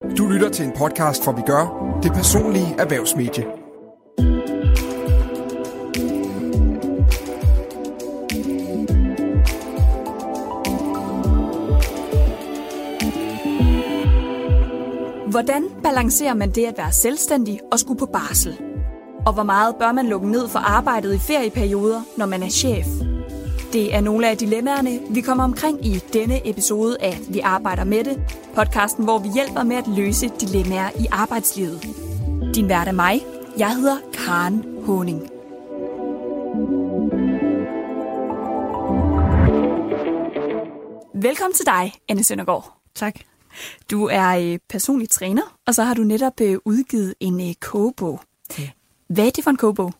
[0.00, 3.44] Du lytter til en podcast, fra vi gør det personlige erhvervsmedie.
[15.30, 18.60] Hvordan balancerer man det at være selvstændig og skulle på barsel?
[19.26, 22.86] Og hvor meget bør man lukke ned for arbejdet i ferieperioder, når man er chef?
[23.72, 28.04] Det er nogle af dilemmaerne, vi kommer omkring i denne episode af Vi arbejder med
[28.04, 28.22] det,
[28.54, 31.82] podcasten, hvor vi hjælper med at løse dilemmaer i arbejdslivet.
[32.54, 33.20] Din vært er mig.
[33.58, 35.20] Jeg hedder Karen Honing.
[41.22, 42.76] Velkommen til dig, Anne Søndergaard.
[42.94, 43.14] Tak.
[43.90, 48.20] Du er øh, personlig træner, og så har du netop øh, udgivet en øh, kogebog.
[49.08, 49.92] Hvad er det for en kogebog?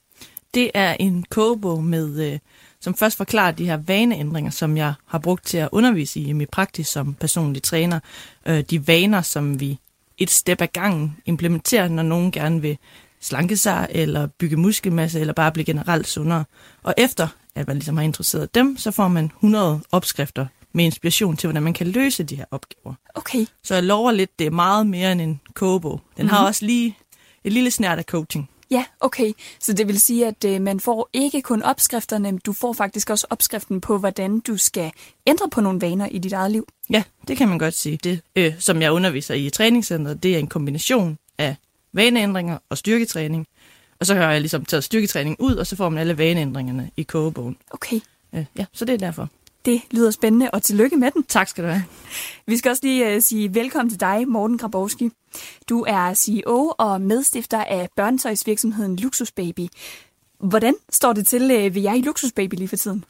[0.54, 2.38] Det er en kogebog, med, øh,
[2.80, 6.32] som først forklarer de her vaneændringer, som jeg har brugt til at undervise i i
[6.32, 8.00] mit praksis som personlig træner.
[8.46, 9.78] Øh, de vaner, som vi
[10.18, 12.78] et step ad gangen implementerer, når nogen gerne vil
[13.20, 16.44] slanke sig, eller bygge muskelmasse, eller bare blive generelt sundere.
[16.83, 21.36] Og efter at man ligesom har introduceret dem, så får man 100 opskrifter med inspiration
[21.36, 22.94] til, hvordan man kan løse de her opgaver.
[23.14, 23.46] Okay.
[23.62, 26.00] Så jeg lover lidt, det er meget mere end en kogebog.
[26.16, 26.28] Den mm-hmm.
[26.28, 26.96] har også lige
[27.44, 28.50] et lille snært af coaching.
[28.70, 29.33] Ja, okay.
[29.61, 33.11] Så det vil sige, at øh, man får ikke kun opskrifterne, men du får faktisk
[33.11, 34.92] også opskriften på, hvordan du skal
[35.27, 36.69] ændre på nogle vaner i dit eget liv.
[36.91, 37.98] Ja, det kan man godt sige.
[38.05, 41.57] Det, øh, som jeg underviser i træningscenteret, det er en kombination af
[41.92, 43.47] vaneændringer og styrketræning.
[44.01, 47.02] Og så har jeg ligesom taget styrketræning ud, og så får man alle vaneændringerne i
[47.02, 47.57] kogebogen.
[47.70, 48.01] Okay.
[48.35, 49.29] Øh, ja, så det er derfor.
[49.64, 51.22] Det lyder spændende, og tillykke med den.
[51.22, 51.84] Tak skal du have.
[52.46, 55.10] Vi skal også lige uh, sige velkommen til dig, Morten Grabowski.
[55.68, 59.66] Du er CEO og medstifter af børnetøjsvirksomheden Luxusbaby.
[60.38, 63.04] Hvordan står det til uh, ved jer i Luxusbaby lige for tiden?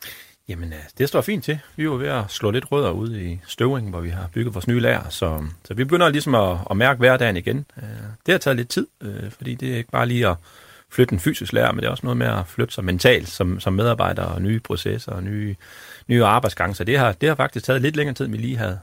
[0.49, 1.59] Jamen, det står fint til.
[1.77, 4.55] Vi er jo ved at slå lidt rødder ud i Støvring, hvor vi har bygget
[4.55, 7.67] vores nye lager, så, så vi begynder ligesom at, at mærke hverdagen igen.
[8.27, 8.87] Det har taget lidt tid,
[9.31, 10.37] fordi det er ikke bare lige at
[10.89, 13.61] flytte en fysisk lærer, men det er også noget med at flytte sig mentalt som,
[13.61, 15.57] som medarbejder og nye processer og nye,
[16.09, 16.75] nye arbejdsgange.
[16.75, 18.79] Så det har, det har faktisk taget lidt længere tid, end vi lige havde,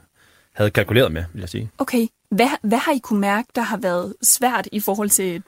[0.52, 1.70] havde kalkuleret med, vil jeg sige.
[1.78, 2.06] Okay.
[2.30, 5.42] Hvad, hvad har I kunne mærke, der har været svært i forhold til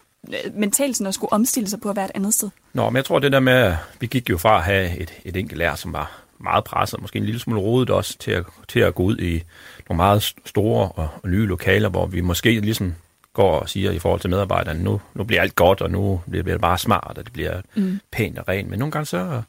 [0.55, 2.51] mentalt sådan at skulle omstille sig på at være et andet sted?
[2.73, 5.13] Nå, men jeg tror det der med, at vi gik jo fra at have et,
[5.25, 8.45] et enkelt lærer, som var meget presset, måske en lille smule rodet også, til at,
[8.69, 9.43] til at gå ud i
[9.89, 12.95] nogle meget store og, og nye lokaler, hvor vi måske ligesom
[13.33, 16.45] går og siger i forhold til medarbejderne, nu, nu bliver alt godt, og nu bliver
[16.45, 18.01] det bare smart, og det bliver mm.
[18.13, 18.71] pænt og rent.
[18.71, 19.43] Men nogle gange så,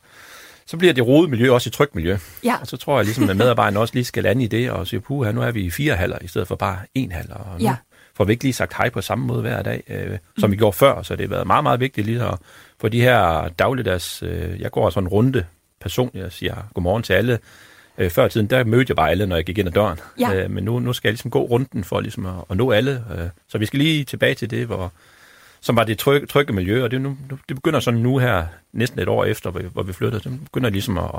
[0.72, 2.18] så bliver det rodet miljø også et trygt miljø.
[2.44, 2.56] Ja.
[2.62, 5.00] Og så tror jeg ligesom, at medarbejderne også lige skal lande i det, og sige,
[5.00, 7.36] puh, nu er vi i fire halver, i stedet for bare en halver.
[7.36, 7.76] Og nu Ja.
[8.16, 10.78] får vi ikke lige sagt hej på samme måde hver dag, øh, som vi gjorde
[10.78, 12.38] før, så det har været meget, meget vigtigt lige at
[12.82, 14.24] få de her dagligdags...
[14.24, 15.46] Øh, jeg går sådan en runde
[15.82, 17.40] personligt og siger godmorgen til alle.
[17.98, 20.00] Øh, før i tiden, der mødte jeg bare alle, når jeg gik ind ad døren.
[20.20, 20.34] Ja.
[20.34, 23.04] Øh, men nu, nu skal jeg ligesom gå runden for ligesom at, at nå alle.
[23.18, 24.92] Øh, så vi skal lige tilbage til det, hvor,
[25.62, 28.46] som var det trygge, trygge miljø, og det, nu, nu- det begynder sådan nu her,
[28.74, 31.12] næsten et år efter, hvor vi, hvor vi flyttede, det begynder ligesom at,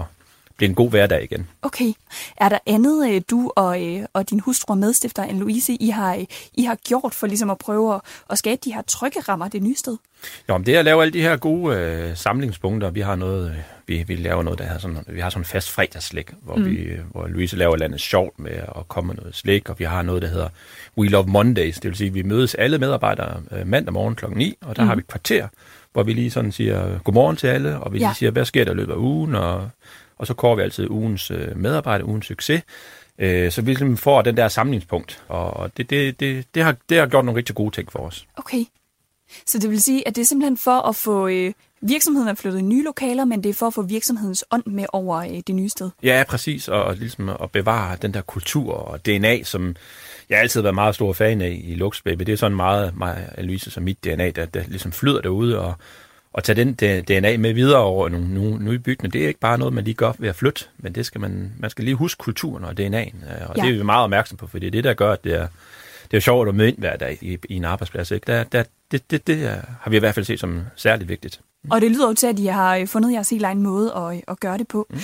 [0.56, 1.48] blive en god hverdag igen.
[1.62, 1.92] Okay.
[2.36, 6.14] Er der andet, øh, du og, øh, og din hustru og medstifter, Anne-Louise, I har,
[6.14, 8.00] øh, I har gjort for ligesom at prøve at,
[8.30, 9.96] at skabe de her trygge rammer det nye sted?
[10.48, 12.90] Jo, men det er at lave alle de her gode øh, samlingspunkter.
[12.90, 13.56] Vi har noget, øh,
[13.86, 16.66] vi, vi laver noget, der har sådan, vi har sådan en fast fredagslæg, hvor, mm.
[16.66, 20.02] vi, hvor Louise laver landet sjovt med at komme med noget slik, og vi har
[20.02, 20.48] noget, der hedder
[20.98, 21.74] We Love Mondays.
[21.74, 24.82] Det vil sige, at vi mødes alle medarbejdere øh, mandag morgen klokken 9, og der
[24.82, 24.88] mm.
[24.88, 25.48] har vi et kvarter,
[25.92, 28.06] hvor vi lige sådan siger godmorgen til alle, og vi Ja.
[28.06, 29.68] lige siger, hvad sker der i løbet af ugen, og,
[30.22, 32.62] og så kårer vi altid ugens øh, medarbejder, ugens succes.
[33.18, 36.98] Øh, så vi ligesom får den der samlingspunkt, og det, det, det, det, har, det
[36.98, 38.26] har gjort nogle rigtig gode ting for os.
[38.36, 38.64] Okay.
[39.46, 42.60] Så det vil sige, at det er simpelthen for at få, øh, Virksomheden er flyttet
[42.60, 45.54] i nye lokaler, men det er for at få virksomhedens ånd med over øh, det
[45.54, 45.90] nye sted.
[46.02, 49.76] Ja, præcis, og, og ligesom at bevare den der kultur og DNA, som
[50.30, 52.24] jeg altid har været meget stor fan af i Luxbaby.
[52.24, 55.74] Det er sådan meget, meget Louise som mit DNA, der, der ligesom flyder derude, og,
[56.32, 59.12] og tage den DNA med videre over nogle, nogle nye bygninger.
[59.12, 61.52] Det er ikke bare noget, man lige gør ved at flytte, men det skal man,
[61.58, 63.62] man skal lige huske kulturen og DNA'en, og ja.
[63.62, 65.46] det er vi meget opmærksom på, for det er det, der gør, at det er,
[66.10, 68.10] det er sjovt at møde ind hver dag i, i en arbejdsplads.
[68.10, 68.26] Ikke?
[68.26, 69.48] Der, der, det, det, det
[69.80, 71.40] har vi i hvert fald set som særligt vigtigt.
[71.70, 74.16] Og det lyder jo til, at I har øh, fundet jeres helt egen måde at,
[74.16, 74.86] øh, at gøre det på.
[74.90, 75.00] Mm.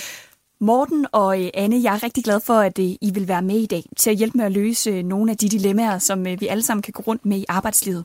[0.60, 3.66] Morten og øh, Anne, jeg er rigtig glad for, at I vil være med i
[3.66, 6.82] dag til at hjælpe med at løse nogle af de dilemmaer, som vi alle sammen
[6.82, 8.04] kan gå rundt med i arbejdslivet.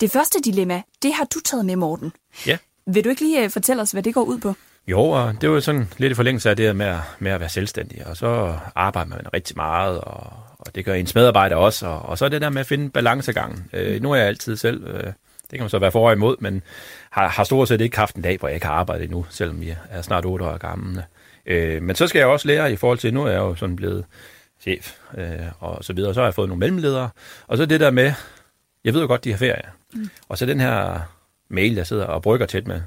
[0.00, 2.12] Det første dilemma, det har du taget med, Morten.
[2.46, 2.58] Ja.
[2.86, 4.54] Vil du ikke lige fortælle os, hvad det går ud på?
[4.86, 7.48] Jo, og det var sådan lidt i forlængelse af det med at, med at være
[7.48, 12.02] selvstændig, og så arbejder man rigtig meget, og, og det gør ens medarbejdere også, og,
[12.02, 13.64] og så det der med at finde balancegangen.
[13.72, 15.12] Øh, nu er jeg altid selv øh,
[15.50, 16.62] det kan man så være for og imod, men
[17.10, 19.62] har, har stort set ikke haft en dag, hvor jeg ikke har arbejdet endnu, selvom
[19.62, 21.02] jeg er snart 8 år gammel.
[21.46, 23.76] Øh, men så skal jeg også lære i forhold til, nu er jeg jo sådan
[23.76, 24.04] blevet
[24.60, 25.24] chef øh,
[25.60, 27.08] og så videre, og så har jeg fået nogle mellemledere.
[27.46, 28.12] Og så det der med,
[28.88, 29.62] jeg ved jo godt, de har ferie.
[29.94, 30.10] Mm.
[30.28, 31.00] Og så den her
[31.48, 32.80] mail, jeg sidder og brygger tæt med.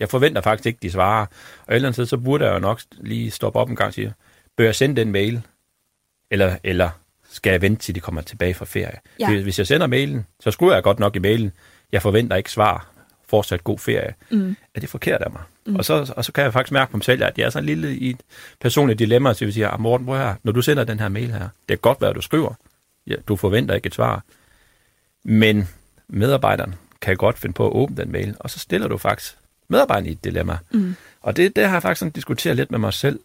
[0.00, 1.26] Jeg forventer faktisk ikke, de svarer.
[1.66, 3.88] Og et eller andet sted, så burde jeg jo nok lige stoppe op en gang
[3.88, 4.14] og sige,
[4.56, 5.42] bør jeg sende den mail?
[6.30, 6.90] Eller, eller
[7.30, 8.98] skal jeg vente, til de kommer tilbage fra ferie?
[9.20, 9.40] Ja.
[9.42, 11.52] Hvis jeg sender mailen, så skulle jeg godt nok i mailen,
[11.92, 12.88] jeg forventer ikke svar,
[13.28, 14.56] fortsat god ferie, mm.
[14.74, 15.42] er det forkert af mig?
[15.66, 15.76] Mm.
[15.76, 17.66] Og, så, og så kan jeg faktisk mærke på mig selv, at jeg er sådan
[17.66, 18.20] lille i et
[18.60, 21.08] personligt dilemma, så jeg vil sige, ah, Morten, prøv her, når du sender den her
[21.08, 22.54] mail her, det er godt, hvad du skriver,
[23.06, 24.22] ja, du forventer ikke et svar,
[25.28, 25.68] men
[26.08, 29.36] medarbejderen kan godt finde på at åbne den mail, og så stiller du faktisk
[29.68, 30.58] medarbejderen i et dilemma.
[30.70, 30.94] Mm.
[31.20, 33.20] Og det, det har jeg faktisk sådan diskuteret lidt med mig selv.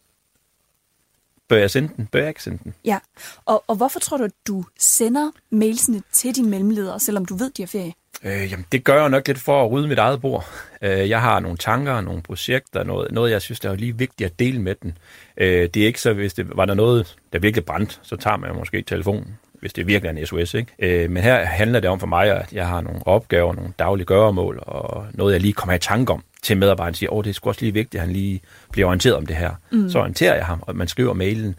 [1.47, 2.05] Bør jeg sende den?
[2.05, 2.73] Bør jeg ikke sende den?
[2.85, 3.00] Ja,
[3.45, 7.51] og, og hvorfor tror du, at du sender mailsene til dine mellemledere, selvom du ved,
[7.51, 7.94] de har ferie?
[8.23, 10.45] Øh, jamen, det gør jeg nok lidt for at rydde mit eget bord.
[10.81, 14.31] Øh, jeg har nogle tanker, nogle projekter, noget, noget jeg synes, der er lige vigtigt
[14.31, 14.97] at dele med den.
[15.38, 18.38] Øh, det er ikke så, hvis det var der noget, der virkelig brændt, så tager
[18.38, 20.54] man måske telefonen, hvis det virkelig er en SOS.
[20.54, 20.71] Ikke?
[20.80, 24.06] Øh, men her handler det om for mig, at jeg har nogle opgaver, nogle daglige
[24.06, 27.33] gøremål, og noget, jeg lige kommer i tanke om til medarbejderen, siger, åh, det er
[27.33, 29.51] sgu også lige vigtigt, at han lige bliver orienteret om det her.
[29.71, 29.89] Mm.
[29.89, 31.56] Så orienterer jeg ham, og man skriver mailen.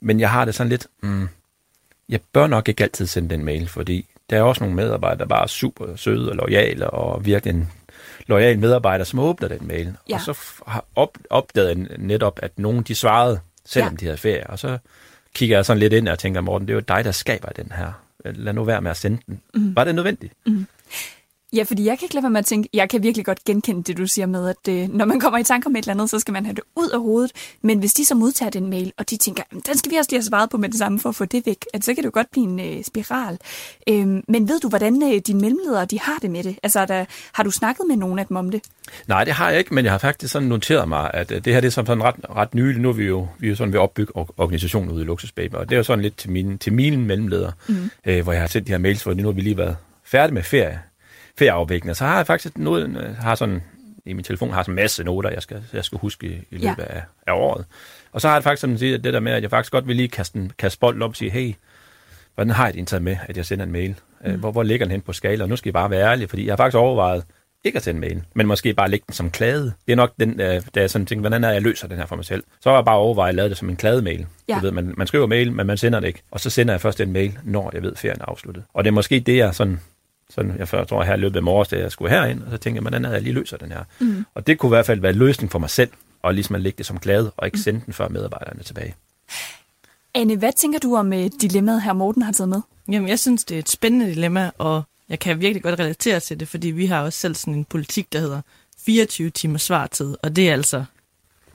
[0.00, 1.28] Men jeg har det sådan lidt, mm,
[2.08, 5.26] jeg bør nok ikke altid sende den mail, fordi der er også nogle medarbejdere, der
[5.26, 7.72] bare er super søde og lojale, og virkelig en
[8.26, 9.94] lojal medarbejder, som åbner den mail.
[10.08, 10.14] Ja.
[10.14, 13.96] Og så har op, opdaget jeg netop, at nogen de svarede, selvom ja.
[13.96, 14.46] de havde ferie.
[14.46, 14.78] Og så
[15.36, 17.72] kigger jeg sådan lidt ind og tænker, Morten, det er jo dig, der skaber den
[17.76, 17.92] her.
[18.24, 19.40] Lad nu være med at sende den.
[19.54, 19.76] Mm.
[19.76, 20.32] Var det nødvendigt?
[20.46, 20.66] Mm.
[21.56, 23.82] Ja, fordi jeg kan ikke lade være med at tænke, jeg kan virkelig godt genkende
[23.82, 26.10] det, du siger med, at øh, når man kommer i tanke om et eller andet,
[26.10, 27.32] så skal man have det ud af hovedet.
[27.62, 30.18] Men hvis de så modtager den mail, og de tænker, den skal vi også lige
[30.18, 32.04] have svaret på med det samme for at få det væk, at så kan det
[32.04, 33.38] jo godt blive en øh, spiral.
[33.88, 36.58] Øhm, men ved du, hvordan øh, dine mellemledere de har det med det?
[36.62, 38.62] Altså, der, har du snakket med nogen af dem om det?
[39.06, 41.52] Nej, det har jeg ikke, men jeg har faktisk sådan noteret mig, at øh, det
[41.52, 42.80] her det er sådan ret, ret nyligt.
[42.80, 45.54] Nu er vi jo, vi er jo sådan ved at opbygge organisationen ude i Luxusbaby,
[45.54, 47.90] og det er jo sådan lidt til mine, til mine mellemledere, mm.
[48.06, 50.34] øh, hvor jeg har sendt de her mails, hvor nu har vi lige været færdige
[50.34, 50.80] med ferie
[51.38, 51.94] ferieafviklende.
[51.94, 53.62] Så har jeg faktisk noget, øh, har sådan,
[54.06, 56.56] i min telefon har sådan en masse noter, jeg skal, jeg skal huske i, i
[56.56, 56.94] løbet ja.
[56.94, 57.64] af, af, året.
[58.12, 59.96] Og så har jeg faktisk sådan sige, det der med, at jeg faktisk godt vil
[59.96, 61.54] lige kaste, en, kaste bold op og sige, hey,
[62.34, 63.94] hvordan har jeg det indtaget med, at jeg sender en mail?
[64.24, 64.40] Øh, mm.
[64.40, 65.44] Hvor, hvor ligger den hen på skala?
[65.44, 67.24] Og nu skal I bare være ærlige, fordi jeg har faktisk overvejet,
[67.64, 69.72] ikke at sende mail, men måske bare lægge den som klade.
[69.86, 72.06] Det er nok den, øh, da jeg sådan tænkte, hvordan er jeg løser den her
[72.06, 72.44] for mig selv.
[72.60, 74.26] Så har jeg bare overvejet at lave det som en klademail.
[74.48, 74.54] Ja.
[74.54, 76.22] Du ved, man, man skriver mail, men man sender det ikke.
[76.30, 78.64] Og så sender jeg først en mail, når jeg ved, ferien er afsluttet.
[78.74, 79.80] Og det er måske det, jeg sådan
[80.30, 82.56] sådan, jeg før, tror, her i løbet af morges, da jeg skulle herind, og så
[82.56, 83.84] tænkte jeg, hvordan er jeg lige løser den her?
[84.00, 84.24] Mm.
[84.34, 85.90] Og det kunne i hvert fald være en løsning for mig selv,
[86.22, 87.62] og ligesom at lægge det som glad, og ikke mm.
[87.62, 88.94] sende den før medarbejderne tilbage.
[90.14, 92.60] Anne, hvad tænker du om uh, dilemmaet her, Morten har taget med?
[92.88, 96.40] Jamen, jeg synes, det er et spændende dilemma, og jeg kan virkelig godt relatere til
[96.40, 98.40] det, fordi vi har også selv sådan en politik, der hedder
[98.78, 100.84] 24 timer svartid, og det er altså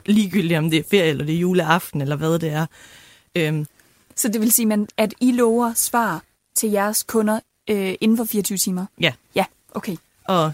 [0.06, 2.66] ligegyldigt, om det er ferie, eller det er juleaften, eller hvad det er.
[3.34, 3.66] Øhm,
[4.16, 6.22] så det vil sige, at I lover svar
[6.54, 8.86] til jeres kunder øh, inden for 24 timer?
[9.00, 9.12] Ja.
[9.34, 9.96] Ja, okay.
[10.24, 10.52] Og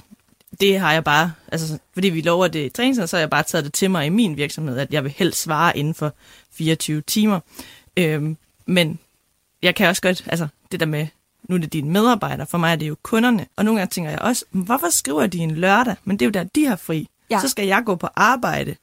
[0.60, 3.42] det har jeg bare, altså fordi vi lover det i træningscenter, så har jeg bare
[3.42, 6.14] taget det til mig i min virksomhed, at jeg vil helst svare inden for
[6.52, 7.40] 24 timer.
[7.96, 8.36] Øhm,
[8.66, 8.98] men
[9.62, 11.06] jeg kan også godt, altså det der med,
[11.48, 13.46] nu er det dine medarbejdere, for mig er det jo kunderne.
[13.56, 15.94] Og nogle gange tænker jeg også, hvorfor skriver de en lørdag?
[16.04, 17.08] Men det er jo der, de har fri.
[17.30, 17.40] Ja.
[17.40, 18.76] Så skal jeg gå på arbejde.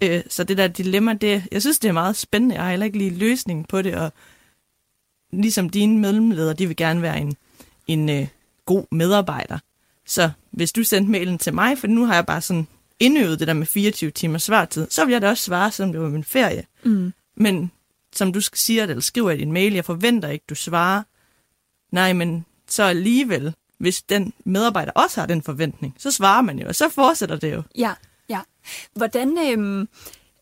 [0.00, 2.54] Øh, så det der dilemma, det, jeg synes, det er meget spændende.
[2.54, 4.12] Jeg har heller ikke lige løsningen på det, og
[5.32, 7.36] ligesom dine mellemledere, de vil gerne være en
[7.86, 8.26] en øh,
[8.64, 9.58] god medarbejder.
[10.06, 12.66] Så hvis du sendte mailen til mig, for nu har jeg bare sådan
[13.00, 16.00] indøvet det der med 24 timer svartid, så vil jeg da også svare, som det
[16.00, 16.64] var min ferie.
[16.84, 17.12] Mm.
[17.36, 17.70] Men
[18.12, 21.02] som du siger eller skriver i din mail, jeg forventer ikke, du svarer.
[21.92, 26.68] Nej, men så alligevel, hvis den medarbejder også har den forventning, så svarer man jo,
[26.68, 27.62] og så fortsætter det jo.
[27.78, 27.92] Ja,
[28.28, 28.40] ja.
[28.94, 29.88] Hvordan, øhm,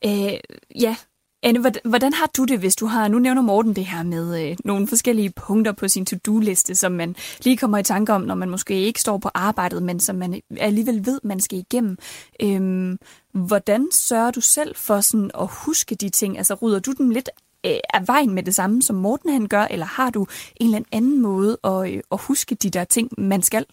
[0.04, 0.32] øh,
[0.80, 0.96] ja,
[1.44, 4.56] Anne, hvordan har du det, hvis du har, nu nævner Morten det her med øh,
[4.64, 8.50] nogle forskellige punkter på sin to-do-liste, som man lige kommer i tanke om, når man
[8.50, 11.98] måske ikke står på arbejdet, men som man alligevel ved, man skal igennem.
[12.42, 12.98] Øhm,
[13.32, 16.38] hvordan sørger du selv for sådan at huske de ting?
[16.38, 17.30] Altså rydder du dem lidt
[17.66, 20.86] øh, af vejen med det samme, som Morten han gør, eller har du en eller
[20.92, 23.66] anden måde at, øh, at huske de der ting, man skal?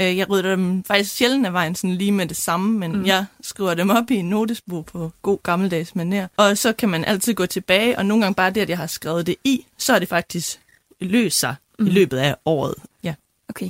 [0.00, 3.06] Øh, jeg rydder dem faktisk sjældent af vejen sådan lige med det samme, men mm.
[3.06, 6.26] jeg skriver dem op i en notesbog på god gammeldags manér.
[6.36, 8.86] Og så kan man altid gå tilbage, og nogle gange bare det, at jeg har
[8.86, 10.60] skrevet det i, så er det faktisk
[11.00, 11.86] løst sig mm.
[11.86, 12.74] i løbet af året.
[13.02, 13.14] Ja.
[13.48, 13.68] Okay.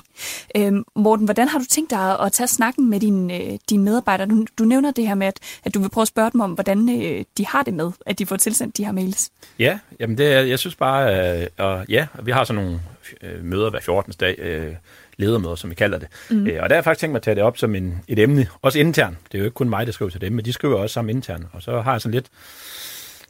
[0.57, 4.29] Øhm, Morten, hvordan har du tænkt dig at tage snakken med dine, øh, dine medarbejdere?
[4.29, 6.53] Du, du nævner det her med, at, at du vil prøve at spørge dem om,
[6.53, 9.31] hvordan øh, de har det med, at de får tilsendt de her mails.
[9.59, 12.81] Ja, jamen det, jeg synes bare, øh, og ja, vi har sådan nogle
[13.23, 14.13] øh, møder hver 14.
[14.21, 14.75] dag, øh,
[15.21, 16.09] ledermøder, som vi kalder det.
[16.31, 16.47] Mm.
[16.47, 18.19] Øh, og der har jeg faktisk tænkt mig at tage det op som en, et
[18.19, 19.19] emne, også internt.
[19.33, 21.17] Det er jo ikke kun mig, der skriver til dem, men de skriver også sammen
[21.17, 21.47] internt.
[21.53, 22.27] Og så har jeg sådan lidt...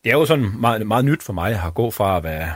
[0.05, 2.53] Det er jo sådan meget, meget nyt for mig at gået fra at være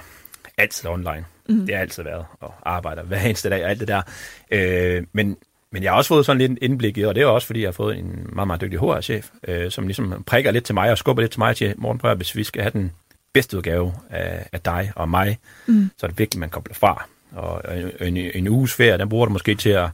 [0.58, 1.24] altid online.
[1.48, 1.66] Mm.
[1.66, 4.02] Det har altid været, og arbejder hver eneste dag og alt det der.
[4.50, 5.36] Øh, men,
[5.72, 7.66] men jeg har også fået sådan lidt indblik i, og det er også fordi, jeg
[7.66, 10.98] har fået en meget, meget dygtig HR-chef, øh, som ligesom prikker lidt til mig og
[10.98, 12.92] skubber lidt til mig siger, morgen prøver, hvis vi skal have den
[13.32, 15.90] bedste udgave af, af dig og mig, mm.
[15.98, 17.06] så er det vigtigt, at man kobler fra.
[17.34, 17.62] Og
[18.00, 19.88] en, en, en uges ferie, den bruger du måske til at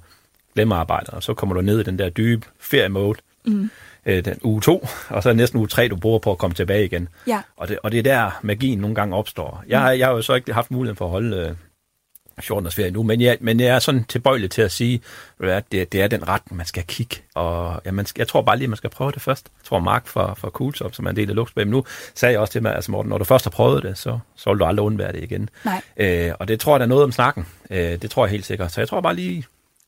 [0.54, 3.70] glemme arbejdet, og så kommer du ned i den der dybe feriemode, mm.
[4.06, 6.38] øh, den uge to, og så er det næsten uge tre, du bruger på at
[6.38, 7.08] komme tilbage igen.
[7.26, 7.42] Ja.
[7.56, 9.64] Og, det, og det er der, magien nogle gange opstår.
[9.68, 9.98] Jeg, mm.
[9.98, 11.56] jeg har jo så ikke haft muligheden for at holde
[12.40, 15.00] øh, 14 ferie nu, men jeg, men jeg er sådan tilbøjelig til at sige,
[15.40, 17.16] at det, det er den retning, man skal kigge.
[17.34, 19.50] Og ja, man jeg tror bare lige, at man skal prøve det først.
[19.58, 22.40] Jeg tror, Mark fra, fra Cooltop, som er en del af Luxbay, nu sagde jeg
[22.40, 24.64] også til mig, altså Morten, når du først har prøvet det, så, så vil du
[24.64, 25.48] aldrig undvære det igen.
[25.64, 25.82] Nej.
[25.96, 27.46] Øh, og det tror jeg, der er noget om snakken.
[27.70, 28.72] Øh, det tror jeg helt sikkert.
[28.72, 29.44] Så jeg tror bare lige,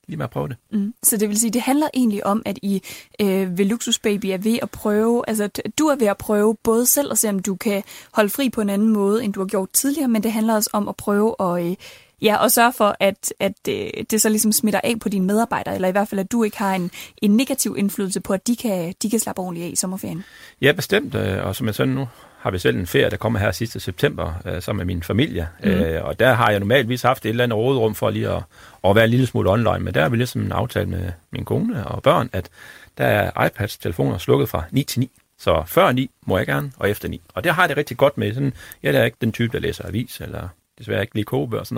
[0.06, 0.56] lige med at prøve det.
[0.70, 0.94] Mm.
[1.02, 2.82] Så det vil sige, det handler egentlig om, at I
[3.20, 6.86] øh, ved Luxus Baby er ved at prøve, altså du er ved at prøve både
[6.86, 7.82] selv at se, om du kan
[8.12, 10.70] holde fri på en anden måde, end du har gjort tidligere, men det handler også
[10.72, 11.76] om at prøve at øh,
[12.22, 15.74] Ja, og sørge for, at, at øh, det så ligesom smitter af på dine medarbejdere,
[15.74, 16.90] eller i hvert fald, at du ikke har en,
[17.22, 20.24] en negativ indflydelse på, at de kan, de kan slappe ordentligt af i sommerferien.
[20.60, 21.14] Ja, bestemt.
[21.14, 23.80] Øh, og som jeg sagde nu, har vi selv en ferie, der kommer her sidste
[23.80, 25.48] september, øh, sammen med min familie.
[25.64, 25.70] Mm.
[25.70, 28.42] Øh, og der har jeg normalvis haft et eller andet rådrum for lige at,
[28.84, 29.78] at være en lille smule online.
[29.78, 32.48] Men der har vi ligesom en aftale med min kone og børn, at
[32.98, 35.10] der er iPads telefoner slukket fra 9 til 9.
[35.38, 37.20] Så før 9 må jeg gerne, og efter 9.
[37.34, 38.34] Og det har jeg det rigtig godt med.
[38.34, 38.52] Sådan,
[38.82, 40.48] jeg er ikke den type, der læser avis eller
[40.82, 41.74] desværre ikke lige kogebøger og sådan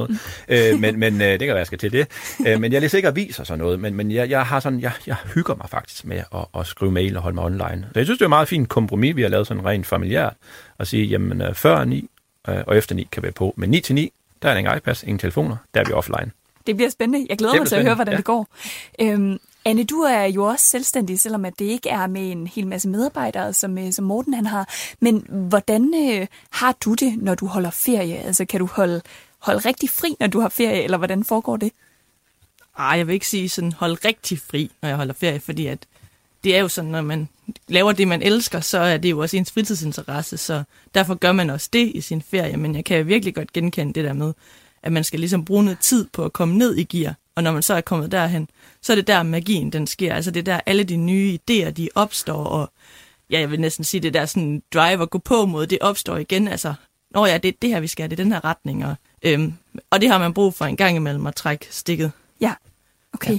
[0.48, 0.72] noget.
[0.74, 2.06] øh, men men øh, det kan være, jeg skal til det.
[2.46, 3.80] Øh, men jeg læser ikke aviser sådan noget.
[3.80, 6.92] Men, men jeg, jeg, har sådan, jeg, jeg hygger mig faktisk med at, at skrive
[6.92, 7.88] mail og holde mig online.
[7.92, 10.34] Så jeg synes, det er et meget fint kompromis, vi har lavet sådan rent familiært.
[10.78, 12.08] At sige, jamen øh, før 9
[12.48, 13.54] øh, og efter 9 kan vi på.
[13.56, 16.30] Men 9 til 9, der er en iPad, ingen telefoner, der er vi offline.
[16.66, 17.26] Det bliver spændende.
[17.28, 18.16] Jeg glæder mig til at høre, hvordan ja.
[18.16, 18.48] det går.
[19.00, 22.66] Øhm, Anne, du er jo også selvstændig, selvom at det ikke er med en hel
[22.66, 24.68] masse medarbejdere, som, øh, som Morten han har.
[25.00, 28.16] Men hvordan øh, har du det, når du holder ferie?
[28.16, 29.02] Altså, kan du holde,
[29.38, 31.72] holde rigtig fri, når du har ferie, eller hvordan foregår det?
[32.78, 35.86] Ej, jeg vil ikke sige sådan, hold rigtig fri, når jeg holder ferie, fordi at
[36.44, 37.28] det er jo sådan, når man
[37.68, 40.62] laver det, man elsker, så er det jo også ens fritidsinteresse, så
[40.94, 42.56] derfor gør man også det i sin ferie.
[42.56, 44.32] Men jeg kan virkelig godt genkende det der med,
[44.82, 47.52] at man skal ligesom bruge noget tid på at komme ned i gear, og når
[47.52, 48.48] man så er kommet derhen,
[48.82, 50.14] så er det der magien, den sker.
[50.14, 52.72] Altså det er der alle de nye idéer, de opstår, og
[53.30, 56.16] ja, jeg vil næsten sige, det der sådan drive og gå på mod, det opstår
[56.16, 56.48] igen.
[56.48, 56.74] Altså,
[57.10, 59.54] når ja, det er det her, vi skal, det er den her retning, og, øhm,
[59.90, 62.12] og det har man brug for en gang imellem at trække stikket.
[62.40, 62.54] Ja,
[63.12, 63.32] okay.
[63.32, 63.38] Ja.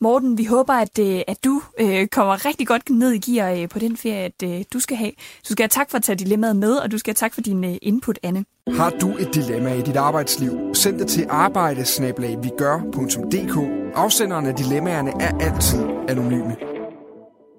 [0.00, 3.68] Morten, vi håber, at, øh, at du øh, kommer rigtig godt ned i gear øh,
[3.68, 5.12] på den ferie, at øh, du skal have.
[5.48, 7.40] Du skal have tak for at tage dilemmaet med, og du skal have tak for
[7.40, 8.44] din øh, input, Anne.
[8.68, 10.74] Har du et dilemma i dit arbejdsliv?
[10.74, 13.56] Send det til arbejdesnablag.dk.
[13.94, 15.78] Afsenderen af dilemmaerne er altid
[16.08, 16.56] anonyme.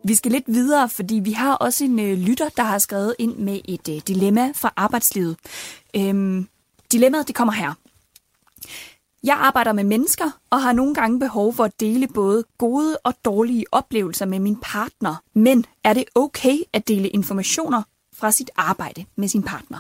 [0.04, 3.36] Vi skal lidt videre, fordi vi har også en øh, lytter, der har skrevet ind
[3.36, 5.38] med et øh, dilemma fra arbejdslivet.
[5.96, 6.48] Øhm,
[6.92, 7.74] dilemmaet det kommer her.
[9.24, 13.14] Jeg arbejder med mennesker og har nogle gange behov for at dele både gode og
[13.26, 15.16] dårlige oplevelser med min partner.
[15.34, 17.84] Men er det okay at dele informationer
[18.14, 19.80] fra sit arbejde med sin partner?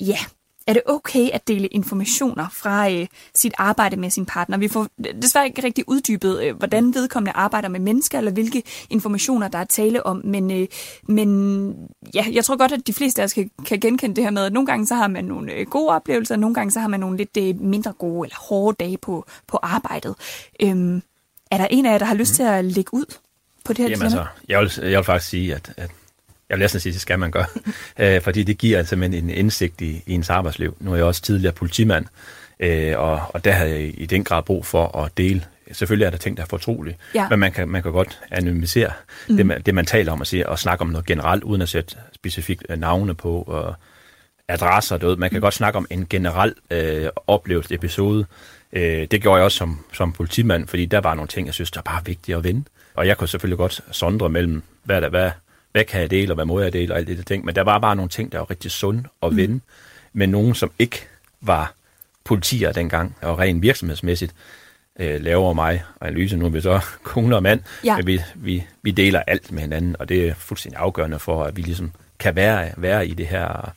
[0.00, 0.18] Ja,
[0.66, 4.58] er det okay at dele informationer fra øh, sit arbejde med sin partner?
[4.58, 4.86] Vi får
[5.22, 9.64] desværre ikke rigtig uddybet, øh, hvordan vedkommende arbejder med mennesker, eller hvilke informationer, der er
[9.64, 10.20] tale om.
[10.24, 10.66] Men, øh,
[11.08, 14.30] men ja, jeg tror godt, at de fleste af os kan, kan genkende det her
[14.30, 16.80] med, at nogle gange så har man nogle øh, gode oplevelser, og nogle gange så
[16.80, 20.14] har man nogle lidt øh, mindre gode eller hårde dage på, på arbejdet.
[20.62, 21.02] Øhm,
[21.50, 22.36] er der en af jer, der har lyst mm.
[22.36, 23.04] til at lægge ud
[23.64, 23.88] på det her?
[23.88, 25.90] Jamen altså, jeg vil, jeg vil faktisk sige, at, at
[26.52, 27.46] jeg vil næsten sige, det skal man gøre,
[27.98, 30.76] øh, fordi det giver altså en indsigt i, i ens arbejdsliv.
[30.80, 32.06] Nu er jeg også tidligere politimand,
[32.62, 35.44] Øh, og, og der havde jeg i den grad brug for at dele.
[35.72, 37.28] Selvfølgelig er der ting, der er fortrolige, Ja.
[37.28, 38.92] men man kan, man kan godt anonymisere
[39.28, 39.36] mm.
[39.36, 41.68] det, man, det, man taler om og, sige, og snakke om noget generelt, uden at
[41.68, 43.74] sætte specifikt øh, navne på og
[44.48, 44.98] adresser.
[44.98, 45.16] Ved.
[45.16, 45.42] Man kan mm.
[45.42, 48.26] godt snakke om en generel øh, oplevet episode.
[48.72, 51.70] Øh, det gjorde jeg også som, som politimand, fordi der var nogle ting, jeg synes,
[51.70, 52.64] der er bare vigtige at vende.
[52.94, 55.30] Og jeg kunne selvfølgelig godt sondre mellem, hvad, der, hvad,
[55.72, 57.44] hvad kan jeg dele, og hvad må jeg dele, og alt det der ting.
[57.44, 59.60] Men der var bare nogle ting, der var rigtig sunde at vende, mm.
[60.12, 61.06] med nogen, som ikke
[61.40, 61.72] var
[62.24, 64.34] politier dengang, og rent virksomhedsmæssigt
[64.98, 66.36] øh, laver mig og Analyse.
[66.36, 67.96] Nu er vi så kone og mand, Ja.
[67.96, 71.56] men vi, vi, vi deler alt med hinanden, og det er fuldstændig afgørende for, at
[71.56, 73.72] vi ligesom kan være, være i det her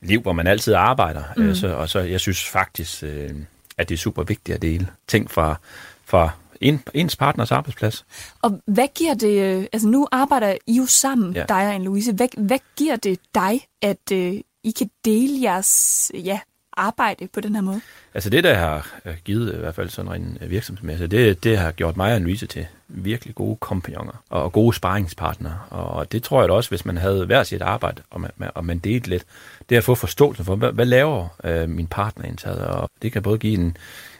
[0.00, 1.22] liv, hvor man altid arbejder.
[1.36, 1.54] Mm.
[1.54, 3.30] Så, og så jeg synes faktisk, øh,
[3.78, 5.56] at det er super vigtigt at dele ting fra,
[6.04, 6.30] fra
[6.60, 8.06] en, ens partners arbejdsplads.
[8.42, 11.44] Og hvad giver det, øh, altså nu arbejder I jo sammen, ja.
[11.48, 12.12] Dig og Anne-Louise.
[12.12, 14.34] Hvad, hvad giver det dig, at øh,
[14.64, 16.40] I kan dele jeres ja,
[16.72, 17.80] arbejde på den her måde?
[18.14, 21.58] Altså det, der har øh, givet i hvert fald sådan en øh, virksomhedsmæssigt, det, det
[21.58, 25.58] har gjort mig og Louise til virkelig gode kompagnoner og gode sparringspartnere.
[25.70, 28.64] Og det tror jeg da også, hvis man havde hver sit arbejde, og man, og
[28.64, 29.24] man delte lidt,
[29.68, 33.22] det at få forståelse for, hvad, hvad laver øh, min partner indtaget, og det kan
[33.22, 33.76] både give en,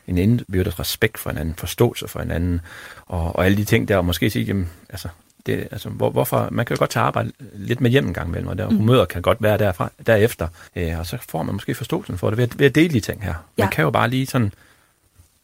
[0.08, 2.60] en indbyrdes respekt for hinanden, forståelse for hinanden,
[3.06, 5.08] og, og alle de ting der, og måske sige, jamen, altså,
[5.46, 8.28] det, altså, hvor, hvorfor, man kan jo godt tage arbejde lidt med hjem en gang
[8.28, 11.74] imellem, og der, humøret kan godt være derfra, derefter, øh, og så får man måske
[11.74, 13.34] forståelsen for det ved, at- ved at dele de ting her.
[13.58, 13.64] Ja.
[13.64, 14.52] Man kan jo bare lige sådan,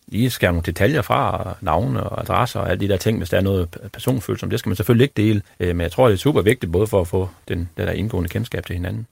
[0.06, 3.30] lige skære nogle detaljer fra, og navne og adresser og alle de der ting, hvis
[3.30, 4.50] der er noget personfølsomt.
[4.50, 6.87] Det skal man selvfølgelig ikke dele, øh, men jeg tror, det er super vigtigt, både
[6.87, 9.06] for at få den, den der indgående kendskab til hinanden.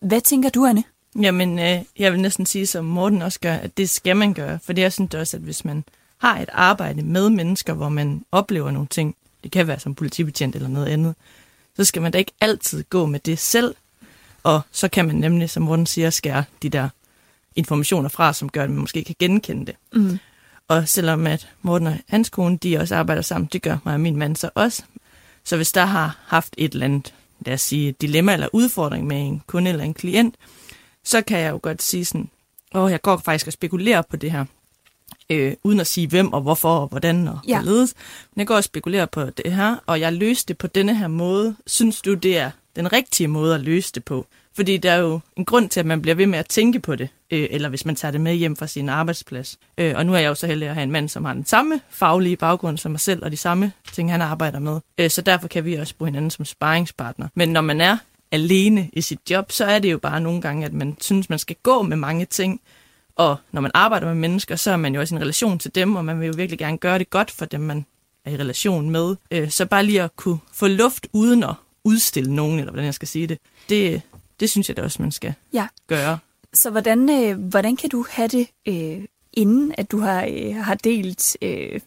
[0.00, 0.84] Hvad tænker du, Anne?
[1.22, 4.58] Jamen, øh, jeg vil næsten sige, som Morten også gør, at det skal man gøre.
[4.64, 5.84] For jeg synes også, at hvis man
[6.18, 10.56] har et arbejde med mennesker, hvor man oplever nogle ting, det kan være som politibetjent
[10.56, 11.14] eller noget andet,
[11.76, 13.74] så skal man da ikke altid gå med det selv.
[14.42, 16.88] Og så kan man nemlig, som Morten siger, skære de der
[17.56, 19.74] informationer fra, som gør, at man måske kan genkende det.
[19.92, 20.18] Mm.
[20.68, 24.00] Og selvom at Morten og hans kone, de også arbejder sammen, det gør mig og
[24.00, 24.82] min mand så også.
[25.44, 29.20] Så hvis der har haft et eller andet, lad os sige, dilemma eller udfordring med
[29.20, 30.34] en kunde eller en klient,
[31.04, 32.28] så kan jeg jo godt sige sådan,
[32.74, 34.44] åh, jeg går faktisk og spekulerer på det her,
[35.30, 37.50] øh, uden at sige hvem og hvorfor og hvordan og Ja.
[37.50, 37.62] ja.
[37.62, 37.94] hvorledes.
[38.34, 41.08] Men jeg går og spekulerer på det her, og jeg løste det på denne her
[41.08, 41.56] måde.
[41.66, 44.26] Synes du, det er den rigtige måde at løse det på?
[44.56, 46.96] Fordi der er jo en grund til, at man bliver ved med at tænke på
[46.96, 49.58] det, øh, eller hvis man tager det med hjem fra sin arbejdsplads.
[49.78, 51.46] Øh, og nu er jeg jo så heldig at have en mand, som har den
[51.46, 54.80] samme faglige baggrund som mig selv, og de samme ting, han arbejder med.
[54.98, 57.28] Øh, så derfor kan vi også bruge hinanden som sparringspartner.
[57.34, 57.96] Men når man er
[58.32, 61.38] alene i sit job, så er det jo bare nogle gange, at man synes, man
[61.38, 62.60] skal gå med mange ting.
[63.16, 65.74] Og når man arbejder med mennesker, så er man jo også i en relation til
[65.74, 67.86] dem, og man vil jo virkelig gerne gøre det godt for dem, man
[68.24, 69.16] er i relation med.
[69.30, 72.94] Øh, Så bare lige at kunne få luft uden at udstille nogen, eller hvordan jeg
[72.94, 73.38] skal sige det,
[73.68, 74.02] det,
[74.40, 75.66] det synes jeg da også, man skal Ja.
[75.86, 76.18] gøre.
[76.54, 80.74] Så hvordan, øh, hvordan kan du have det, øh, inden at du har, øh, har
[80.74, 81.80] delt øh,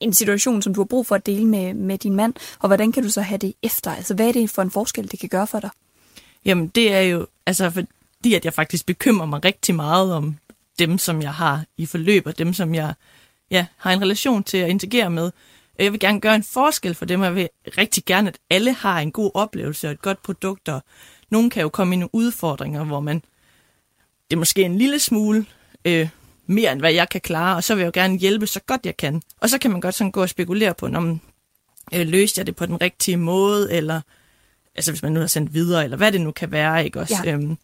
[0.00, 2.92] en situation, som du har brug for at dele med, med din mand, og hvordan
[2.92, 3.90] kan du så have det efter?
[3.90, 5.70] Altså, hvad er det for en forskel, det kan gøre for dig?
[6.44, 10.36] Jamen, det er jo, altså fordi at jeg faktisk bekymrer mig rigtig meget om
[10.78, 12.94] dem, som jeg har i forløb, og dem, som jeg
[13.50, 15.30] ja, har en relation til at interagere med.
[15.78, 18.72] Jeg vil gerne gøre en forskel for dem, og jeg vil rigtig gerne, at alle
[18.72, 20.82] har en god oplevelse og et godt produkt, og
[21.30, 23.22] nogen kan jo komme i nogle udfordringer, hvor man,
[24.30, 25.46] det er måske en lille smule
[25.84, 26.08] øh,
[26.46, 28.86] mere, end hvad jeg kan klare, og så vil jeg jo gerne hjælpe så godt
[28.86, 29.22] jeg kan.
[29.40, 31.20] Og så kan man godt sådan gå og spekulere på, om
[31.94, 34.00] øh, løste jeg det på den rigtige måde, eller
[34.76, 37.14] altså hvis man nu har sendt videre, eller hvad det nu kan være, ikke også?
[37.24, 37.32] Ja.
[37.32, 37.58] Øhm,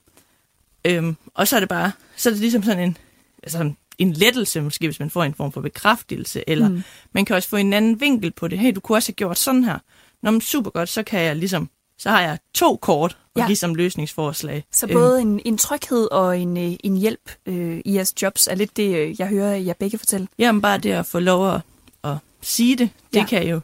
[0.85, 2.97] øhm, og så er det bare, så er det ligesom sådan en,
[3.43, 6.83] altså en lettelse måske, hvis man får en form for bekræftelse, eller Mm.
[7.13, 8.59] man kan også få en anden vinkel på det.
[8.59, 9.79] Hey, du kunne også have gjort sådan her.
[10.23, 13.43] Nå, men super godt, så kan jeg ligesom, så har jeg to kort Ja.
[13.43, 14.65] og give som løsningsforslag.
[14.73, 18.47] Så Øhm, både en, en tryghed og en, øh, en hjælp øh, i jeres jobs
[18.47, 20.29] er lidt det, øh, jeg hører jer begge fortælle.
[20.39, 21.61] Jamen bare det at få lov at,
[22.05, 23.21] at sige det, det Ja.
[23.21, 23.27] ja.
[23.27, 23.61] kan jo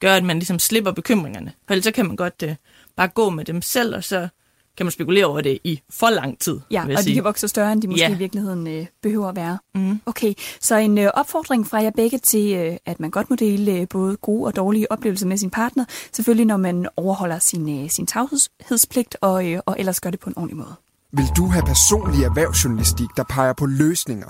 [0.00, 1.52] gøre, at man ligesom slipper bekymringerne.
[1.66, 2.50] For ellers så kan man godt uh,
[2.96, 4.28] bare gå med dem selv, og så
[4.76, 6.60] kan man spekulere over det i for lang tid.
[6.70, 7.14] Ja, vil jeg og de sige.
[7.14, 8.14] kan vokse større, end de måske Ja.
[8.14, 9.58] i virkeligheden øh, behøver at være.
[9.74, 10.00] Mm.
[10.06, 13.72] Okay, så en øh, opfordring fra jer begge til, øh, at man godt må dele
[13.72, 15.84] øh, både gode og dårlige oplevelser med sin partner.
[16.12, 20.30] Selvfølgelig, når man overholder sin, øh, sin tavshedspligt og, øh, og ellers gør det på
[20.30, 20.74] en ordentlig måde.
[21.12, 24.28] Vil du have personlig erhvervsjournalistik, der peger på løsninger?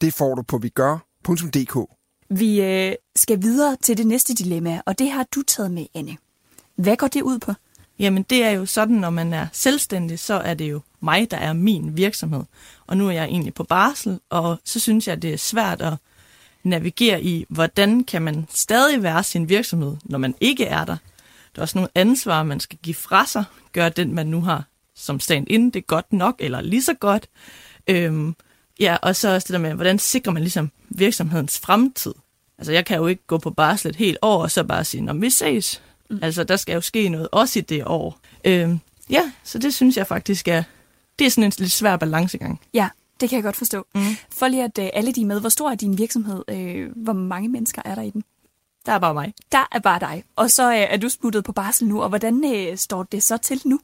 [0.00, 1.90] Det får du på vigør.dk.
[2.30, 6.16] Vi øh, skal videre til det næste dilemma, og det har du taget med, Anne.
[6.76, 7.52] Hvad går det ud på?
[7.98, 11.36] Jamen det er jo sådan, når man er selvstændig, så er det jo mig, der
[11.36, 12.42] er min virksomhed.
[12.86, 15.94] Og nu er jeg egentlig på barsel, og så synes jeg, det er svært at
[16.62, 20.96] navigere i, hvordan kan man stadig være sin virksomhed, når man ikke er der.
[21.54, 23.44] Der er også nogle ansvar, man skal give fra sig.
[23.72, 24.64] Gør den, man nu har
[24.96, 27.26] som stand-in, det godt nok, eller lige så godt.
[27.86, 28.34] Øhm,
[28.80, 32.14] Ja, og så også det der med, hvordan sikrer man ligesom virksomhedens fremtid?
[32.58, 35.00] Altså, jeg kan jo ikke gå på barsel et helt år, og så bare sige,
[35.00, 35.82] når vi ses.
[36.14, 36.18] Mm.
[36.22, 38.18] Altså, der skal jo ske noget også i det år.
[38.44, 40.62] Øhm, ja, så det synes jeg faktisk er,
[41.18, 42.60] det er sådan en lidt svær balancegang.
[42.74, 42.88] Ja,
[43.20, 43.86] det kan jeg godt forstå.
[43.94, 44.00] Mm.
[44.32, 46.44] For lige at uh, alle de er med, hvor stor er din virksomhed?
[46.52, 48.24] Uh, hvor mange mennesker er der i den?
[48.86, 49.34] Der er bare mig.
[49.52, 50.24] Der er bare dig.
[50.36, 53.36] Og så uh, er du smuttet på barsel nu, og hvordan uh, står det så
[53.36, 53.80] til nu?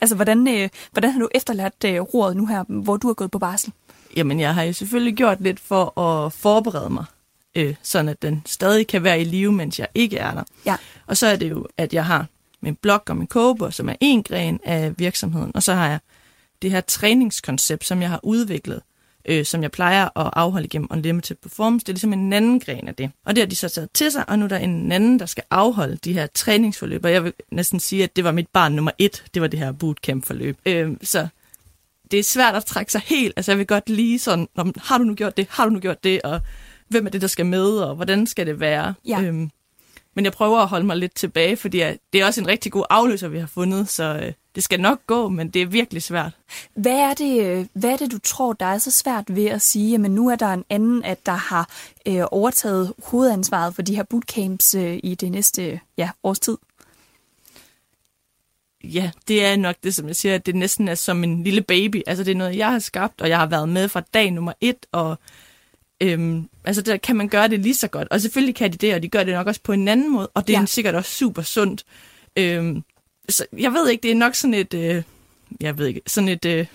[0.00, 3.30] Altså, hvordan, uh, hvordan har du efterladt uh, roret nu her, hvor du har gået
[3.30, 3.72] på barsel?
[4.16, 7.04] Jamen, jeg har jo selvfølgelig gjort lidt for at forberede mig,
[7.54, 10.42] øh, sådan at den stadig kan være i live, mens jeg ikke er der.
[10.66, 10.76] Ja.
[11.06, 12.26] Og så er det jo, at jeg har
[12.60, 15.98] min blog og min kogebog, som er en gren af virksomheden, og så har jeg
[16.62, 18.80] det her træningskoncept, som jeg har udviklet,
[19.24, 21.84] øh, som jeg plejer at afholde igennem Unlimited Performance.
[21.84, 23.10] Det er ligesom en anden gren af det.
[23.26, 25.26] Og det har de så taget til sig, og nu er der en anden, der
[25.26, 27.04] skal afholde de her træningsforløb.
[27.04, 29.58] Og jeg vil næsten sige, at det var mit barn nummer et, det var det
[29.58, 30.58] her bootcamp-forløb.
[30.66, 31.28] Øh, så
[32.10, 33.32] det er svært at trække sig helt.
[33.36, 36.04] Altså jeg vil godt lige sådan, har du nu gjort det, har du nu gjort
[36.04, 36.40] det, og
[36.92, 38.94] hvem er det, der skal med, og hvordan skal det være?
[39.06, 39.20] Ja.
[39.22, 39.50] Øhm,
[40.14, 41.78] men jeg prøver at holde mig lidt tilbage, fordi
[42.12, 45.06] det er også en rigtig god afløser, vi har fundet, så øh, det skal nok
[45.06, 46.32] gå, men det er virkelig svært.
[46.74, 49.62] Hvad er det, øh, hvad er det du tror, der er så svært ved at
[49.62, 51.70] sige, at nu er der en anden, at der har
[52.06, 56.56] øh, overtaget hovedansvaret for de her bootcamps øh, i det næste ja, års tid?
[58.84, 61.60] Ja, det er nok det, som jeg siger, at det næsten er som en lille
[61.60, 62.02] baby.
[62.06, 64.52] Altså det er noget, jeg har skabt, og jeg har været med fra dag nummer
[64.60, 65.18] et, og
[66.02, 68.08] øhm, altså der kan man gøre det lige så godt.
[68.10, 70.28] Og selvfølgelig kan de det, og de gør det nok også på en anden måde,
[70.34, 70.66] og det er ja.
[70.66, 71.84] sikkert også super sundt.
[72.36, 72.84] Øhm,
[73.28, 75.02] så jeg ved ikke, det er nok sådan et, øh,
[75.60, 76.66] jeg ved ikke, sådan et øh,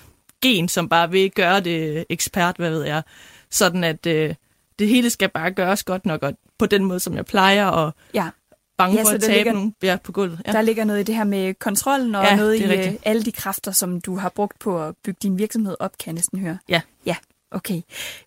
[0.42, 3.02] gen, som bare vil gøre det ekspert, hvad ved jeg.
[3.50, 4.36] Sådan at øh,
[4.80, 7.94] det hele skal bare gøres godt nok, og på den måde, som jeg plejer, og
[8.14, 8.30] ja
[8.78, 10.42] bange ja, for at tabe ligger, nogen ja, på gulvet.
[10.48, 10.52] Ja.
[10.52, 12.94] Der ligger noget i det her med kontrollen, og ja, noget i rigtigt.
[12.94, 16.08] Øh, alle de kræfter, som du har brugt på at bygge din virksomhed op, kan
[16.08, 16.58] jeg næsten høre.
[16.70, 16.82] Ja.
[17.06, 17.16] Ja,
[17.52, 17.82] okay.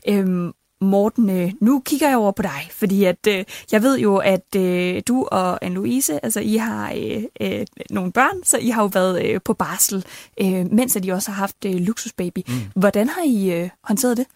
[0.08, 4.16] Øhm, Morten, øh, nu kigger jeg over på dig, fordi at øh, jeg ved jo,
[4.16, 8.82] at øh, du og Anne-Louise, altså I har øh, øh, nogle børn, så I har
[8.82, 10.04] jo været øh, på barsel,
[10.40, 12.38] øh, mens at I også har haft øh, luksusbaby.
[12.48, 12.54] Mm.
[12.74, 14.26] Hvordan har I øh, håndteret det?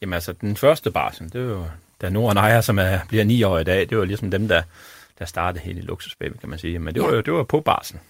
[0.00, 1.64] Jamen altså, den første barsel, det var jo,
[2.00, 4.62] da Nora Nejer, som er, bliver ni år i dag, det var ligesom dem, der
[5.18, 6.78] der startede hele Luxusbaby, kan man sige.
[6.78, 8.00] Men det var jo det var på barsen,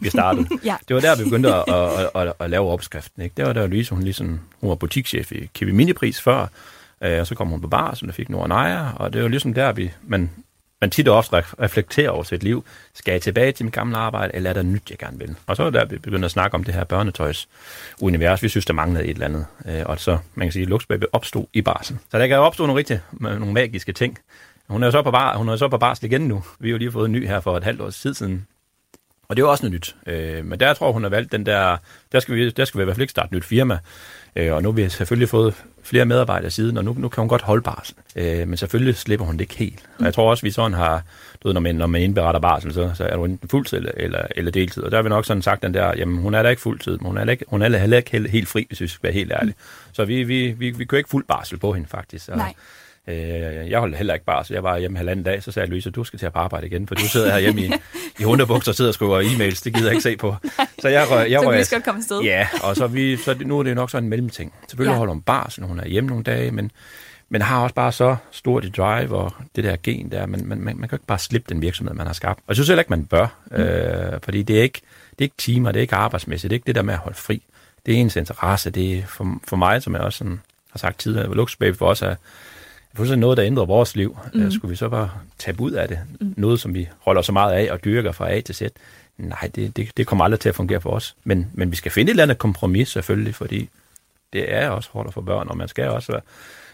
[0.00, 0.48] vi startede.
[0.64, 0.76] ja.
[0.88, 3.22] Det var der, vi begyndte at, at, at, at lave opskriften.
[3.22, 3.34] Ikke?
[3.36, 6.46] Det var der, Louise, hun, ligesom, hun var butikschef i Kiwi Minipris før,
[7.02, 9.28] øh, og så kom hun på bar, som der fik Nora Nejer, og det var
[9.28, 10.30] ligesom der, vi, man,
[10.80, 12.64] man tit og ofte reflekterer over sit liv.
[12.94, 15.36] Skal jeg tilbage til mit gamle arbejde, eller er der nyt, jeg gerne vil?
[15.46, 18.42] Og så er der, vi begyndte at snakke om det her børnetøjs-univers.
[18.42, 19.46] Vi synes, der manglede et eller andet.
[19.66, 22.00] Øh, og så, man kan sige, at Luxbaby opstod i barsen.
[22.10, 24.18] Så der kan opstå nogle rigtig øh, nogle magiske ting.
[24.68, 26.44] Hun er jo så på, bar, hun er så på barsel igen nu.
[26.58, 28.46] Vi har jo lige fået en ny her for et halvt års tid siden.
[29.28, 29.96] Og det er jo også noget nyt.
[30.06, 31.76] Øh, men der tror hun har valgt den der,
[32.12, 33.78] der skal vi, der skal vi i hvert fald ikke starte et nyt firma.
[34.36, 37.28] Øh, og nu har vi selvfølgelig fået flere medarbejdere siden, og nu, nu kan hun
[37.28, 37.94] godt holde barsel.
[38.16, 39.82] Øh, men selvfølgelig slipper hun det ikke helt.
[39.98, 41.02] Og jeg tror også, vi sådan har,
[41.42, 43.92] du ved, når man, når man indberetter barsel, så, så er du enten fuldtid eller,
[43.96, 44.82] eller, eller deltid.
[44.82, 46.98] Og der har vi nok sådan sagt den der, jamen hun er da ikke fuldtid,
[46.98, 49.02] men hun er da ikke, hun er heller ikke helt, helt fri, hvis vi skal
[49.02, 49.54] være helt ærlige.
[49.92, 52.28] Så vi, vi, vi, vi kører ikke fuld barsel på hende faktisk.
[52.28, 52.54] Og, Nej.
[53.08, 55.90] Øh, jeg holdt heller ikke bare, så jeg var hjemme halvanden dag, så sagde Louise,
[55.90, 57.72] du skal til at på arbejde igen, for du sidder her hjemme i,
[58.20, 60.34] i hundebukser og sidder og skriver e-mails, det gider jeg ikke se på.
[60.82, 62.20] Så jeg røg, jeg så røg, godt komme afsted.
[62.20, 64.52] Ja, og så, vi, så nu er det nok sådan en mellemting.
[64.68, 64.98] Selvfølgelig ja.
[64.98, 66.70] holder hun bar, så hun er hjemme nogle dage, men,
[67.28, 70.58] men har også bare så stort et drive og det der gen der, men man,
[70.58, 72.38] man, man kan ikke bare slippe den virksomhed, man har skabt.
[72.38, 73.56] Og jeg synes heller ikke, man bør, mm.
[73.56, 76.58] øh, fordi det er, ikke, det er ikke timer, det er ikke arbejdsmæssigt, det er
[76.58, 77.42] ikke det der med at holde fri.
[77.86, 80.40] Det er ens interesse, det er for, for mig, som jeg også sådan,
[80.72, 82.14] har sagt tidligere, Luxbaby for os er,
[82.96, 84.18] fuldstændig noget, der ændrer vores liv.
[84.34, 84.50] Mm.
[84.50, 85.98] Skulle vi så bare tabe ud af det?
[86.20, 86.34] Mm.
[86.36, 88.62] Noget, som vi holder så meget af og dyrker fra A til Z?
[89.18, 91.16] Nej, det, det, det kommer aldrig til at fungere for os.
[91.24, 93.68] Men, men vi skal finde et eller andet kompromis selvfølgelig, fordi
[94.32, 96.20] det er også hårdt for børn, og man skal også være...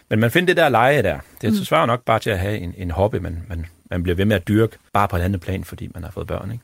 [0.09, 1.19] Men man finder det der leje der.
[1.41, 1.55] Det mm.
[1.55, 4.35] svarer nok bare til at have en, en hobby, man, man, man bliver ved med
[4.35, 6.51] at dyrke, bare på et andet plan, fordi man har fået børn.
[6.51, 6.63] Ikke?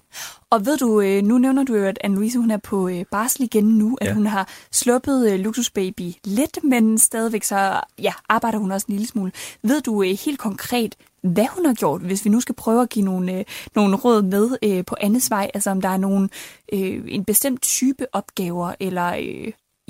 [0.49, 3.43] Og ved du, øh, nu nævner du jo, at Anne-Louise hun er på øh, barsel
[3.43, 4.13] igen nu, at ja.
[4.13, 9.07] hun har sluppet øh, Luxusbaby lidt, men stadigvæk så ja, arbejder hun også en lille
[9.07, 9.31] smule.
[9.63, 13.05] Ved du helt konkret, hvad hun har gjort, hvis vi nu skal prøve at give
[13.05, 16.29] nogle, nogle råd med på andets vej, altså om der er nogle,
[17.07, 19.13] en bestemt type opgaver, eller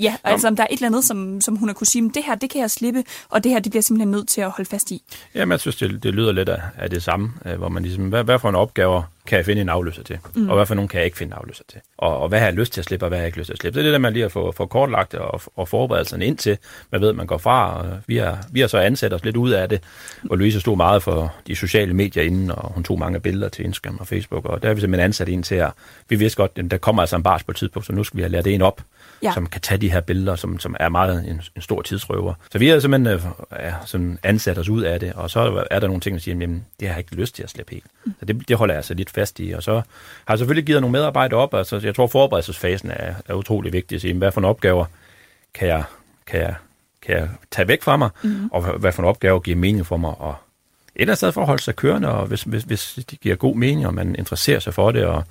[0.00, 2.22] Ja, altså om der er et eller andet, som, som hun har kunne sige, det
[2.26, 4.70] her, det kan jeg slippe, og det her, det bliver simpelthen nødt til at holde
[4.70, 5.02] fast i.
[5.34, 8.08] Jamen, jeg synes, det, det lyder lidt af, af det samme, øh, hvor man ligesom,
[8.08, 10.18] hvad, hvad for en opgaver kan jeg finde en afløser til?
[10.34, 10.48] Mm.
[10.48, 11.80] Og hvad for nogen kan jeg ikke finde en afløser til?
[11.98, 13.46] Og, og hvad har jeg lyst til at slippe, og hvad har jeg ikke lyst
[13.46, 13.78] til at slippe?
[13.78, 16.58] Det er det der, man lige har fået for kortlagt og, og forberedelserne ind til.
[16.92, 19.36] Man ved, at man går fra, og vi har, vi har så ansat os lidt
[19.36, 19.80] ud af det.
[20.30, 23.64] Og Louise stod meget for de sociale medier inden, og hun tog mange billeder til
[23.64, 24.44] Instagram og Facebook.
[24.44, 25.70] Og der har vi simpelthen ansat en til at,
[26.08, 28.16] vi vidste godt, at der kommer altså en bars på et tidspunkt, så nu skal
[28.16, 28.82] vi have lært en op,
[29.22, 29.32] ja.
[29.32, 32.34] som kan tage de her billeder, som, som er meget en, en stor tidsrøver.
[32.52, 33.22] Så vi har simpelthen øh,
[33.58, 36.36] ja, sådan ansat os ud af det, og så er der nogle ting, der siger,
[36.42, 36.48] at
[36.80, 37.84] det har jeg ikke lyst til at slippe helt.
[38.04, 38.14] Mm.
[38.18, 39.50] Så det, det holder jeg altså lidt fast i.
[39.50, 39.72] Og så
[40.24, 41.54] har jeg selvfølgelig givet nogle medarbejdere op.
[41.54, 44.84] Altså, jeg tror, forberedelsesfasen er, er utrolig vigtig at sige, hvad for en opgaver
[45.54, 45.84] kan jeg,
[46.26, 46.54] kan jeg,
[47.02, 48.48] kan jeg tage væk fra mig, mm.
[48.52, 50.34] og hvad for en opgave giver mening for mig at
[51.00, 53.36] et eller andet sted for at holde sig kørende, og hvis, hvis, hvis det giver
[53.36, 55.24] god mening, og man interesserer sig for det, og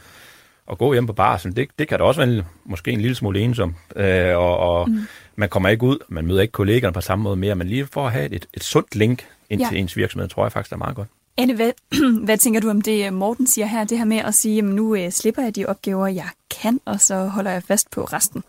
[0.72, 3.40] at gå hjem på barsen, det, det kan da også være måske en lille smule
[3.40, 5.08] ensom, øh, og, og mm.
[5.36, 8.06] man kommer ikke ud, man møder ikke kollegerne på samme måde mere, men lige for
[8.06, 9.68] at have et, et sundt link ind ja.
[9.70, 11.08] til ens virksomhed, tror jeg faktisk er meget godt.
[11.40, 11.72] Anne, hvad,
[12.26, 14.96] hvad tænker du om det, Morten siger her, det her med at sige, at nu
[14.96, 18.44] øh, slipper jeg de opgaver, jeg kan, og så holder jeg fast på resten?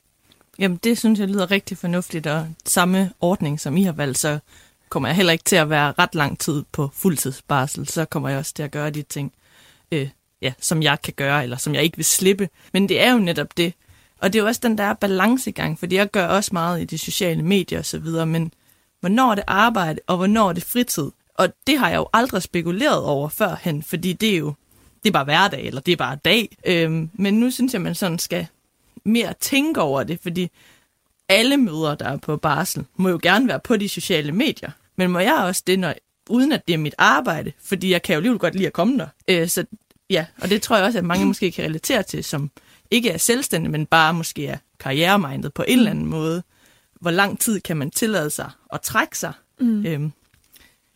[0.59, 4.39] Jamen, det synes jeg lyder rigtig fornuftigt, og samme ordning, som I har valgt, så
[4.89, 8.39] kommer jeg heller ikke til at være ret lang tid på fuldtidsbarsel, så kommer jeg
[8.39, 9.33] også til at gøre de ting,
[9.93, 10.09] øh,
[10.43, 12.49] ja, som jeg kan gøre, eller som jeg ikke vil slippe.
[12.73, 13.75] Men det er jo netop det.
[14.19, 16.99] Og det er jo også den der balancegang, fordi jeg gør også meget i de
[16.99, 18.53] sociale medier og så videre, men
[19.01, 21.11] hvornår er det arbejde, og hvornår er det fritid?
[21.41, 24.55] Og det har jeg jo aldrig spekuleret over førhen, fordi det er jo
[25.03, 26.57] det er bare hverdag, eller det er bare dag.
[26.67, 28.47] Øhm, men nu synes jeg, man sådan skal
[29.05, 30.51] mere tænke over det, fordi
[31.29, 34.71] alle møder, der er på barsel, må jo gerne være på de sociale medier.
[34.97, 35.95] Men må jeg også det, når,
[36.31, 37.53] uden at det er mit arbejde?
[37.65, 39.09] Fordi jeg kan jo alligevel godt lide at komme der.
[39.29, 39.65] Øh, så
[40.11, 42.51] Ja, og det tror jeg også, at mange måske kan relatere til, som
[42.91, 46.43] ikke er selvstændige, men bare måske er karrieremindet på en eller anden måde.
[47.01, 49.33] Hvor lang tid kan man tillade sig at trække sig?
[49.61, 49.87] Mm.
[49.87, 50.13] Øhm,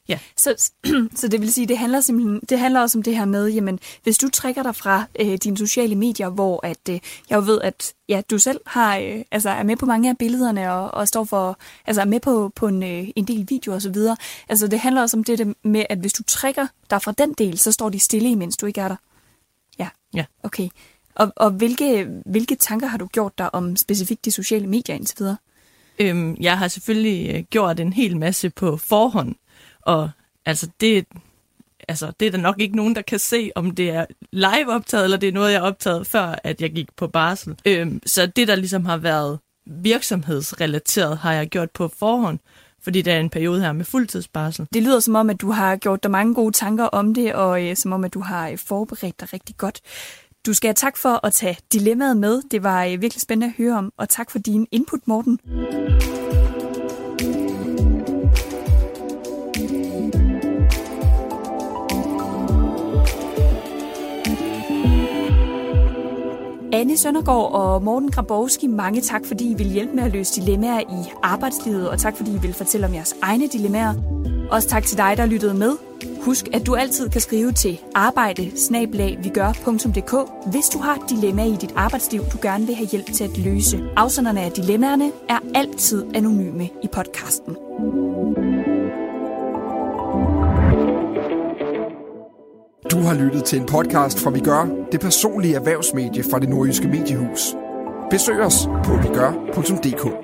[0.08, 0.18] Ja.
[0.36, 0.72] Så,
[1.20, 3.80] så det vil sige, det handler simpelthen, det handler også om det her med, jamen,
[4.02, 7.60] hvis du trækker dig fra øh, dine sociale medier, hvor at, øh, jeg jo ved,
[7.60, 11.08] at ja, du selv har, øh, altså, er med på mange af billederne og, og
[11.08, 14.16] står for, altså er med på, på en, øh, en del videoer og så videre.
[14.48, 17.58] Altså det handler også om det med, at hvis du trækker dig fra den del,
[17.58, 18.96] så står de stille, imens du ikke er der.
[19.78, 19.88] Ja.
[20.14, 20.24] Ja.
[20.42, 20.68] Okay.
[21.14, 25.18] Og, og hvilke, hvilke tanker har du gjort dig om specifikt de sociale medier indtil
[25.18, 25.36] videre?
[25.98, 29.34] Øhm, jeg har selvfølgelig øh, gjort en hel masse på forhånd,
[29.86, 30.10] og
[30.46, 31.06] altså, det,
[31.88, 35.04] altså, det er der nok ikke nogen, der kan se, om det er live optaget,
[35.04, 37.56] eller det er noget, jeg optaget før, at jeg gik på barsel.
[37.66, 42.38] Øhm, så det, der ligesom har været virksomhedsrelateret, har jeg gjort på forhånd,
[42.82, 44.66] fordi der er en periode her med fuldtidsbarsel.
[44.74, 47.64] Det lyder som om, at du har gjort dig mange gode tanker om det, og
[47.64, 49.80] øh, som om, at du har øh, forberedt dig rigtig godt.
[50.46, 52.42] Du skal have tak for at tage dilemmaet med.
[52.50, 55.38] Det var øh, virkelig spændende at høre om, og tak for din input, Morten.
[66.74, 70.80] Anne Søndergaard og Morten Grabowski, mange tak, fordi I vil hjælpe med at løse dilemmaer
[70.80, 73.94] i arbejdslivet, og tak, fordi I vil fortælle om jeres egne dilemmaer.
[74.50, 75.72] Også tak til dig, der lyttede med.
[76.22, 78.50] Husk, at du altid kan skrive til arbejde
[80.50, 83.38] hvis du har et dilemma i dit arbejdsliv, du gerne vil have hjælp til at
[83.38, 83.82] løse.
[83.96, 87.56] Afsenderne af dilemmaerne er altid anonyme i podcasten.
[92.94, 96.88] Du har lyttet til en podcast fra Vi Gør, det personlige erhvervsmedie fra det nordjyske
[96.88, 97.54] mediehus.
[98.10, 100.23] Besøg os på vigør.dk.